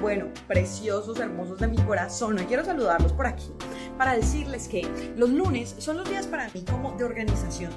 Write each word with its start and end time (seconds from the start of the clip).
Bueno, 0.00 0.28
preciosos, 0.48 1.20
hermosos 1.20 1.58
de 1.58 1.66
mi 1.66 1.76
corazón, 1.76 2.38
hoy 2.38 2.46
quiero 2.46 2.64
saludarlos 2.64 3.12
por 3.12 3.26
aquí 3.26 3.52
para 3.98 4.14
decirles 4.14 4.66
que 4.66 4.88
los 5.16 5.28
lunes 5.28 5.74
son 5.76 5.98
los 5.98 6.08
días 6.08 6.26
para 6.26 6.48
mí 6.54 6.64
como 6.64 6.92
de 6.96 7.04
organización 7.04 7.70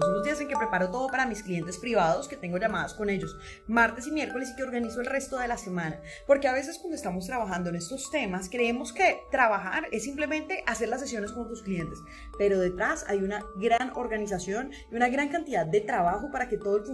son 0.00 0.14
los 0.14 0.24
días 0.24 0.40
en 0.40 0.48
que 0.48 0.56
preparo 0.56 0.90
todo 0.90 1.06
para 1.08 1.26
mis 1.26 1.42
clientes 1.42 1.78
privados, 1.78 2.28
que 2.28 2.36
tengo 2.36 2.58
llamadas 2.58 2.94
con 2.94 3.10
ellos 3.10 3.36
martes 3.66 4.06
y 4.06 4.12
miércoles 4.12 4.50
y 4.50 4.56
que 4.56 4.62
organizo 4.62 5.00
el 5.00 5.06
resto 5.06 5.38
de 5.38 5.48
la 5.48 5.56
semana. 5.56 6.00
Porque 6.26 6.48
a 6.48 6.52
veces 6.52 6.78
cuando 6.78 6.96
estamos 6.96 7.26
trabajando 7.26 7.70
en 7.70 7.76
estos 7.76 8.10
temas, 8.10 8.48
creemos 8.48 8.92
que 8.92 9.20
trabajar 9.30 9.86
es 9.92 10.04
simplemente 10.04 10.62
hacer 10.66 10.88
las 10.88 11.00
sesiones 11.00 11.32
con 11.32 11.48
tus 11.48 11.62
clientes. 11.62 11.98
Pero 12.38 12.58
detrás 12.58 13.04
hay 13.08 13.18
una 13.18 13.44
gran 13.56 13.92
organización 13.94 14.70
y 14.90 14.94
una 14.94 15.08
gran 15.08 15.28
cantidad 15.28 15.66
de 15.66 15.80
trabajo 15.80 16.30
para 16.30 16.48
que 16.48 16.58
todo 16.58 16.76
el, 16.76 16.84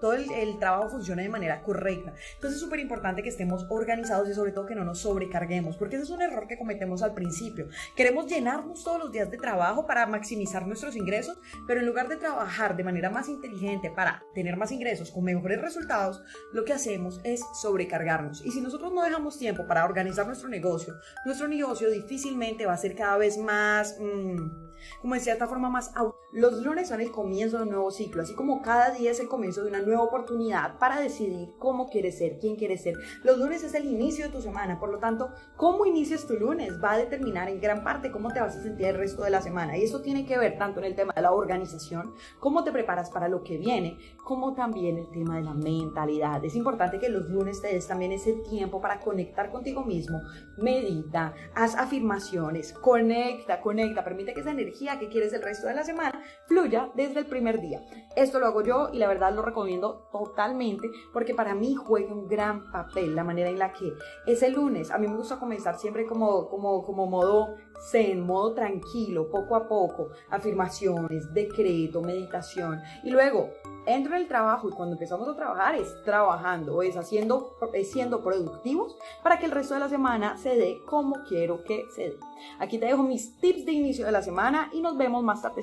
todo 0.00 0.14
el, 0.14 0.30
el 0.32 0.58
trabajo 0.58 0.90
funcione 0.90 1.22
de 1.22 1.28
manera 1.28 1.62
correcta. 1.62 2.14
Entonces 2.34 2.56
es 2.56 2.60
súper 2.60 2.80
importante 2.80 3.22
que 3.22 3.28
estemos 3.28 3.66
organizados 3.68 4.28
y 4.28 4.34
sobre 4.34 4.52
todo 4.52 4.66
que 4.66 4.74
no 4.74 4.84
nos 4.84 5.00
sobrecarguemos, 5.00 5.76
porque 5.76 5.96
ese 5.96 6.04
es 6.04 6.10
un 6.10 6.22
error 6.22 6.46
que 6.46 6.58
cometemos 6.58 7.02
al 7.02 7.14
principio. 7.14 7.68
Queremos 7.96 8.26
llenarnos 8.26 8.82
todos 8.82 8.98
los 8.98 9.12
días 9.12 9.30
de 9.30 9.36
trabajo 9.36 9.86
para 9.86 10.06
maximizar 10.06 10.66
nuestros 10.66 10.96
ingresos, 10.96 11.38
pero 11.66 11.80
en 11.80 11.86
lugar 11.86 12.08
de 12.08 12.16
trabajar 12.16 12.45
de 12.76 12.84
manera 12.84 13.10
más 13.10 13.28
inteligente 13.28 13.90
para 13.90 14.22
tener 14.34 14.56
más 14.56 14.70
ingresos 14.70 15.10
con 15.10 15.24
mejores 15.24 15.60
resultados, 15.60 16.22
lo 16.52 16.64
que 16.64 16.72
hacemos 16.72 17.20
es 17.24 17.44
sobrecargarnos. 17.60 18.44
Y 18.44 18.50
si 18.50 18.60
nosotros 18.60 18.92
no 18.92 19.02
dejamos 19.02 19.38
tiempo 19.38 19.66
para 19.66 19.84
organizar 19.84 20.26
nuestro 20.26 20.48
negocio, 20.48 20.94
nuestro 21.24 21.48
negocio 21.48 21.90
difícilmente 21.90 22.64
va 22.64 22.74
a 22.74 22.78
ser 22.78 22.94
cada 22.94 23.16
vez 23.16 23.36
más... 23.36 23.96
Mmm, 24.00 24.66
como 25.00 25.14
de 25.14 25.20
cierta 25.20 25.46
forma 25.46 25.70
más 25.70 25.92
Los 26.32 26.62
lunes 26.62 26.88
son 26.88 27.00
el 27.00 27.10
comienzo 27.10 27.58
de 27.58 27.64
un 27.64 27.70
nuevo 27.70 27.90
ciclo, 27.90 28.22
así 28.22 28.34
como 28.34 28.62
cada 28.62 28.90
día 28.90 29.10
es 29.10 29.20
el 29.20 29.28
comienzo 29.28 29.62
de 29.62 29.70
una 29.70 29.80
nueva 29.80 30.02
oportunidad 30.02 30.78
para 30.78 31.00
decidir 31.00 31.54
cómo 31.58 31.88
quieres 31.88 32.18
ser, 32.18 32.38
quién 32.38 32.56
quieres 32.56 32.82
ser. 32.82 32.94
Los 33.22 33.38
lunes 33.38 33.62
es 33.62 33.74
el 33.74 33.86
inicio 33.86 34.26
de 34.26 34.32
tu 34.32 34.40
semana, 34.40 34.78
por 34.78 34.90
lo 34.90 34.98
tanto, 34.98 35.30
cómo 35.56 35.86
inicias 35.86 36.26
tu 36.26 36.34
lunes 36.34 36.72
va 36.82 36.92
a 36.92 36.98
determinar 36.98 37.48
en 37.48 37.60
gran 37.60 37.82
parte 37.84 38.10
cómo 38.10 38.32
te 38.32 38.40
vas 38.40 38.56
a 38.56 38.62
sentir 38.62 38.86
el 38.86 38.96
resto 38.96 39.22
de 39.22 39.30
la 39.30 39.40
semana. 39.40 39.76
Y 39.76 39.84
esto 39.84 40.02
tiene 40.02 40.26
que 40.26 40.38
ver 40.38 40.58
tanto 40.58 40.80
en 40.80 40.86
el 40.86 40.94
tema 40.94 41.12
de 41.14 41.22
la 41.22 41.32
organización, 41.32 42.14
cómo 42.40 42.64
te 42.64 42.72
preparas 42.72 43.10
para 43.10 43.28
lo 43.28 43.42
que 43.42 43.58
viene, 43.58 43.98
como 44.24 44.54
también 44.54 44.98
el 44.98 45.10
tema 45.10 45.36
de 45.36 45.42
la 45.42 45.54
mentalidad. 45.54 46.44
Es 46.44 46.56
importante 46.56 46.98
que 46.98 47.08
los 47.08 47.28
lunes 47.28 47.60
te 47.60 47.68
des 47.68 47.86
también 47.86 48.12
ese 48.12 48.34
tiempo 48.48 48.80
para 48.80 49.00
conectar 49.00 49.50
contigo 49.50 49.84
mismo, 49.84 50.20
medita, 50.58 51.34
haz 51.54 51.74
afirmaciones, 51.76 52.72
conecta, 52.72 53.60
conecta, 53.60 54.04
permite 54.04 54.34
que 54.34 54.40
esa 54.40 54.50
energía 54.50 54.65
que 54.72 55.08
quieres 55.08 55.32
el 55.32 55.42
resto 55.42 55.66
de 55.66 55.74
la 55.74 55.84
semana 55.84 56.22
fluya 56.46 56.90
desde 56.94 57.20
el 57.20 57.26
primer 57.26 57.60
día. 57.60 57.82
Esto 58.14 58.38
lo 58.38 58.46
hago 58.46 58.62
yo 58.62 58.90
y 58.92 58.98
la 58.98 59.08
verdad 59.08 59.34
lo 59.34 59.42
recomiendo 59.42 60.08
totalmente 60.12 60.90
porque 61.12 61.34
para 61.34 61.54
mí 61.54 61.74
juega 61.74 62.12
un 62.12 62.28
gran 62.28 62.70
papel 62.70 63.14
la 63.14 63.24
manera 63.24 63.48
en 63.48 63.58
la 63.58 63.72
que 63.72 63.92
es 64.26 64.42
el 64.42 64.54
lunes. 64.54 64.90
A 64.90 64.98
mí 64.98 65.06
me 65.06 65.16
gusta 65.16 65.38
comenzar 65.38 65.78
siempre 65.78 66.06
como, 66.06 66.48
como, 66.48 66.84
como 66.84 67.06
modo 67.06 67.54
zen, 67.90 68.20
modo 68.20 68.54
tranquilo, 68.54 69.30
poco 69.30 69.56
a 69.56 69.68
poco, 69.68 70.08
afirmaciones, 70.30 71.32
decreto, 71.32 72.00
meditación 72.00 72.80
y 73.04 73.10
luego 73.10 73.50
entro 73.86 74.16
en 74.16 74.22
el 74.22 74.28
trabajo 74.28 74.68
y 74.68 74.72
cuando 74.72 74.94
empezamos 74.94 75.28
a 75.28 75.36
trabajar 75.36 75.76
es 75.76 76.02
trabajando, 76.04 76.82
es 76.82 76.96
haciendo, 76.96 77.56
es 77.72 77.90
siendo 77.90 78.22
productivos 78.22 78.96
para 79.22 79.38
que 79.38 79.46
el 79.46 79.52
resto 79.52 79.74
de 79.74 79.80
la 79.80 79.88
semana 79.88 80.36
se 80.36 80.56
dé 80.56 80.80
como 80.86 81.22
quiero 81.28 81.62
que 81.62 81.84
se 81.94 82.10
dé. 82.10 82.18
Aquí 82.58 82.78
te 82.78 82.86
dejo 82.86 83.02
mis 83.02 83.38
tips 83.38 83.64
de 83.64 83.72
inicio 83.72 84.06
de 84.06 84.12
la 84.12 84.22
semana 84.22 84.55
y 84.72 84.80
nos 84.80 84.96
vemos 84.96 85.22
más 85.22 85.42
tarde. 85.42 85.62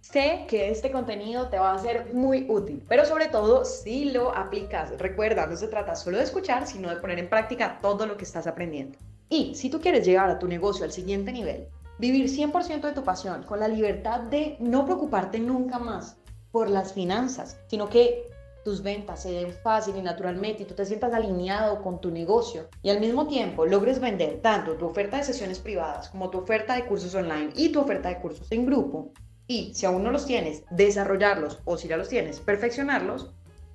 Sé 0.00 0.46
que 0.48 0.70
este 0.70 0.90
contenido 0.90 1.48
te 1.48 1.58
va 1.58 1.74
a 1.74 1.78
ser 1.78 2.14
muy 2.14 2.46
útil, 2.48 2.82
pero 2.88 3.04
sobre 3.04 3.26
todo 3.26 3.64
si 3.64 4.06
lo 4.06 4.34
aplicas. 4.34 4.96
Recuerda, 4.98 5.46
no 5.46 5.56
se 5.56 5.68
trata 5.68 5.94
solo 5.94 6.18
de 6.18 6.24
escuchar, 6.24 6.66
sino 6.66 6.88
de 6.88 6.96
poner 6.96 7.18
en 7.18 7.28
práctica 7.28 7.78
todo 7.80 8.06
lo 8.06 8.16
que 8.16 8.24
estás 8.24 8.46
aprendiendo. 8.46 8.98
Y 9.28 9.54
si 9.56 9.68
tú 9.68 9.80
quieres 9.80 10.06
llevar 10.06 10.30
a 10.30 10.38
tu 10.38 10.46
negocio 10.46 10.84
al 10.84 10.92
siguiente 10.92 11.32
nivel, 11.32 11.68
Vivir 11.98 12.28
100% 12.28 12.82
de 12.82 12.92
tu 12.92 13.04
pasión, 13.04 13.42
con 13.44 13.58
la 13.58 13.68
libertad 13.68 14.20
de 14.20 14.56
no 14.60 14.84
preocuparte 14.84 15.38
nunca 15.38 15.78
más 15.78 16.18
por 16.52 16.68
las 16.68 16.92
finanzas, 16.92 17.58
sino 17.68 17.88
que 17.88 18.28
tus 18.66 18.82
ventas 18.82 19.22
se 19.22 19.30
den 19.30 19.52
fácil 19.52 19.94
y 19.96 20.02
naturalmente 20.02 20.64
y 20.64 20.66
tú 20.66 20.74
te 20.74 20.84
sientas 20.84 21.14
alineado 21.14 21.80
con 21.82 22.00
tu 22.00 22.10
negocio 22.10 22.68
y 22.82 22.90
al 22.90 22.98
mismo 22.98 23.28
tiempo 23.28 23.64
logres 23.64 24.00
vender 24.00 24.40
tanto 24.42 24.74
tu 24.74 24.86
oferta 24.86 25.18
de 25.18 25.22
sesiones 25.22 25.60
privadas 25.60 26.08
como 26.08 26.30
tu 26.30 26.38
oferta 26.38 26.74
de 26.74 26.84
cursos 26.84 27.14
online 27.14 27.50
y 27.54 27.68
tu 27.68 27.78
oferta 27.78 28.08
de 28.08 28.18
cursos 28.18 28.50
en 28.50 28.66
grupo. 28.66 29.12
Y 29.46 29.72
si 29.72 29.86
aún 29.86 30.02
no 30.02 30.10
los 30.10 30.26
tienes, 30.26 30.64
desarrollarlos 30.70 31.60
o 31.64 31.76
si 31.76 31.86
ya 31.86 31.96
los 31.96 32.08
tienes, 32.08 32.40
perfeccionarlos, 32.40 33.30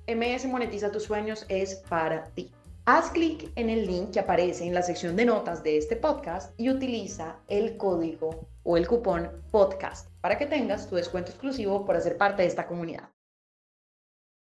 MS 0.06 0.44
Monetiza 0.44 0.92
tus 0.92 1.04
sueños 1.04 1.46
es 1.48 1.76
para 1.88 2.24
ti. 2.24 2.52
Haz 2.84 3.08
clic 3.12 3.50
en 3.56 3.70
el 3.70 3.86
link 3.86 4.10
que 4.10 4.20
aparece 4.20 4.66
en 4.66 4.74
la 4.74 4.82
sección 4.82 5.16
de 5.16 5.24
notas 5.24 5.62
de 5.62 5.78
este 5.78 5.96
podcast 5.96 6.52
y 6.60 6.68
utiliza 6.68 7.38
el 7.48 7.78
código 7.78 8.46
o 8.62 8.76
el 8.76 8.86
cupón 8.86 9.30
podcast 9.50 10.10
para 10.20 10.36
que 10.36 10.44
tengas 10.44 10.86
tu 10.86 10.96
descuento 10.96 11.30
exclusivo 11.30 11.86
por 11.86 11.96
hacer 11.96 12.18
parte 12.18 12.42
de 12.42 12.48
esta 12.48 12.66
comunidad. 12.66 13.08